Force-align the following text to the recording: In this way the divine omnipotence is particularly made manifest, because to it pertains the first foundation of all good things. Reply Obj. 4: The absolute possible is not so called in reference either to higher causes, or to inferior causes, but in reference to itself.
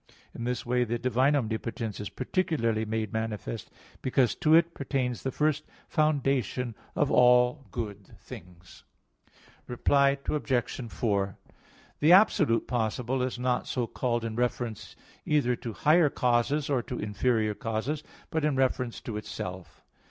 In 0.33 0.45
this 0.45 0.65
way 0.65 0.83
the 0.83 0.97
divine 0.97 1.35
omnipotence 1.35 1.99
is 1.99 2.09
particularly 2.09 2.85
made 2.85 3.13
manifest, 3.13 3.69
because 4.01 4.33
to 4.33 4.55
it 4.55 4.73
pertains 4.73 5.21
the 5.21 5.31
first 5.31 5.63
foundation 5.87 6.73
of 6.95 7.11
all 7.11 7.67
good 7.69 8.17
things. 8.19 8.83
Reply 9.67 10.17
Obj. 10.27 10.85
4: 10.91 11.37
The 11.99 12.11
absolute 12.13 12.67
possible 12.67 13.21
is 13.21 13.37
not 13.37 13.67
so 13.67 13.85
called 13.85 14.25
in 14.25 14.35
reference 14.35 14.95
either 15.23 15.55
to 15.57 15.73
higher 15.73 16.09
causes, 16.09 16.67
or 16.67 16.81
to 16.81 16.97
inferior 16.97 17.53
causes, 17.53 18.01
but 18.31 18.43
in 18.43 18.55
reference 18.55 19.01
to 19.01 19.17
itself. 19.17 19.83